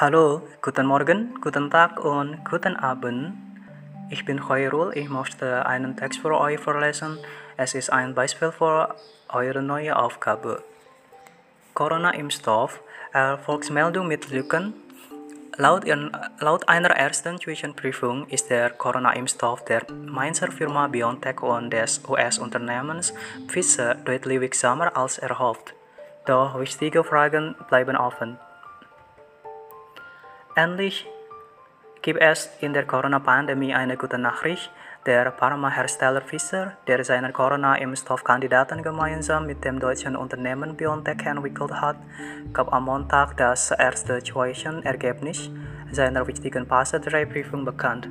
[0.00, 3.32] Hallo, guten Morgen, guten Tag und guten Abend.
[4.10, 7.18] Ich bin Khairul, ich möchte einen Text für euch vorlesen.
[7.56, 8.94] Es ist ein Beispiel für
[9.28, 10.62] eure neue Aufgabe.
[11.74, 12.80] Corona-Impfstoff,
[13.12, 14.72] Erfolgsmeldung mit Lücken.
[15.56, 22.02] Laut, in, laut einer ersten Zwischenprüfung ist der Corona-Impfstoff der Mainzer Firma BioNTech und des
[22.08, 23.12] US-Unternehmens
[23.48, 25.74] Pfizer deutlich wirksamer als erhofft.
[26.24, 28.38] Doch wichtige Fragen bleiben offen.
[30.58, 31.06] Endlich
[32.02, 34.72] gibt es in der Corona-Pandemie eine gute Nachricht.
[35.06, 41.96] Der Pharmahersteller Pfizer, der seine Corona-Impfstoffkandidaten gemeinsam mit dem deutschen Unternehmen BioNTech entwickelt hat,
[42.52, 45.48] gab am Montag das erste Zwischenergebnis
[45.92, 48.08] seiner wichtigen Phase 3-Prüfung bekannt.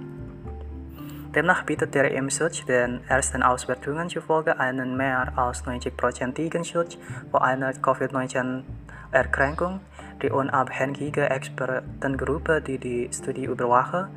[1.36, 6.98] Demnach bietet der Impfschutz den ersten Auswertungen zufolge einen mehr als 90-prozentigen Schutz
[7.32, 9.82] vor einer Covid-19-Erkrankung
[10.22, 14.10] die unabhängige Expertengruppe, die die Studie überwache,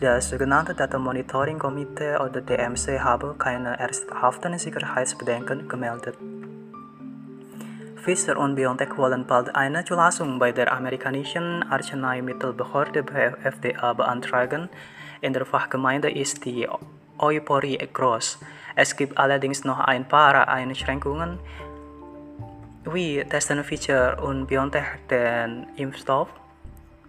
[0.00, 6.16] das sogenannte Data Monitoring Komitee oder DMC habe keine ernsthaften Sicherheitsbedenken gemeldet.
[8.08, 13.04] Pfizer und BioNTech wollen bald eine Zulassung bei der amerikanischen Arzneimittelbehörde
[13.44, 14.70] FDA beantragen.
[15.20, 16.66] In der Fachgemeinde ist die
[17.18, 18.38] Euphorie groß.
[18.76, 21.38] Es gibt allerdings noch ein paar Einschränkungen,
[22.86, 26.30] wie testen Pfizer und BioNTech den Impfstoff.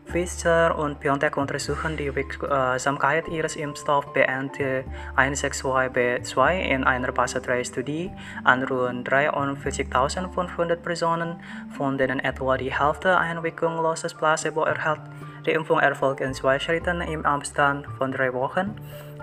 [0.10, 8.10] Pfizer und BioNTech untersuchen die Wirksamkeit ihres Impfstoffs BNT162b2 in einer Phase 3-Studie
[8.44, 11.40] an rund 43.500 Personen,
[11.78, 15.02] von denen etwa die Hälfte ein wirkungsloses Placebo erhält.
[15.46, 18.76] Die Impfung erfolgt in zwei Schritten im Abstand von drei Wochen.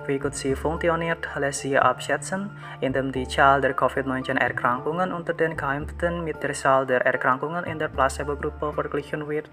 [0.06, 6.22] Wie gut sie funktioniert, lässt sich abschätzen, indem die Zahl der Covid-19-Erkrankungen unter den Geimpften
[6.22, 9.50] mit der Zahl der Erkrankungen in der Placebo-Gruppe verglichen wird.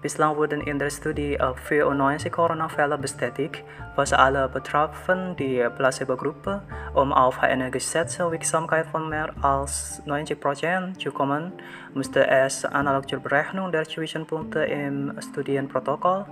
[0.00, 3.64] Bislang wurden in der Studie 94 Corona-Fälle bestätigt,
[3.96, 6.62] was alle betroffen die Placebo-Gruppe,
[6.94, 11.52] um auf eine geschätzte Wirksamkeit von mehr als 90% zu kommen,
[11.94, 16.26] musste es analog zur Berechnung der Zwischenpunkte im Studienprotokoll,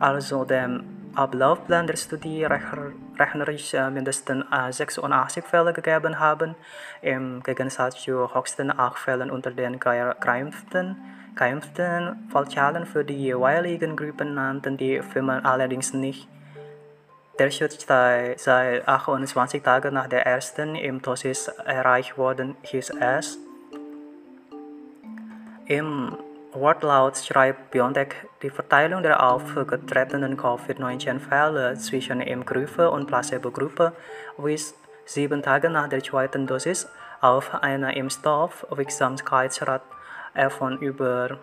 [0.00, 6.54] also dem Ablaufplan der Studie rechnerisch mindestens 86 Fälle gegeben haben,
[7.02, 10.96] im Gegensatz zu höchsten 8 Fällen unter den geimpften.
[11.36, 16.28] Geimpften Fallzahlen für die jeweiligen Gruppen nannten die Firmen allerdings nicht.
[17.38, 23.38] Der Schutz sei, sei 28 Tage nach der ersten Impfdosis erreicht worden, hieß es.
[25.66, 26.16] Im
[26.54, 33.92] Wortlaut schreibt BioNTech die Verteilung der aufgetretenen Covid-19-Fälle zwischen Impfgruppe und Placebo-Gruppe
[34.38, 36.88] wies sieben Tage nach der zweiten Dosis
[37.20, 39.84] auf eine Impfstoffwirksamkeitsrate
[40.50, 41.38] von über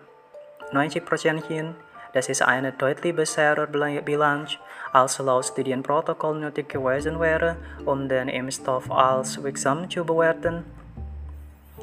[0.72, 1.74] 90% hin.
[2.14, 4.56] Das ist eine deutlich bessere Bilanz,
[4.92, 10.64] als laut Studienprotokoll nötig gewesen wäre, um den Impfstoff als wirksam zu bewerten.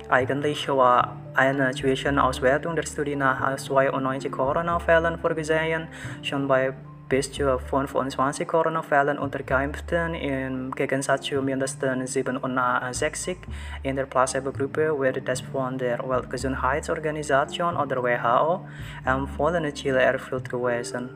[0.10, 5.88] Eigentlich war eine Zwischenauswertung der Studie nach 92 Corona-Fällen vorgesehen,
[6.24, 6.74] schon bei
[7.08, 13.38] bis zu 25 Corona-Fällen unter Geimpften im Gegensatz zu mindestens 67
[13.84, 18.68] in der Placebo-Gruppe wäre das von der Weltgesundheitsorganisation oder WHO
[19.06, 21.10] empfohlene Ziel erfüllt gewesen.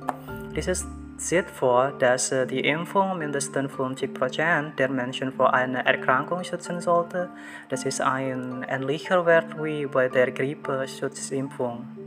[0.55, 0.85] Dieses
[1.17, 7.29] sieht vor, dass die Impfung mindestens 50% der Menschen vor einer Erkrankung schützen sollte.
[7.69, 12.02] Das ist ein ähnlicher Wert wie bei der Grippeschutzimpfung.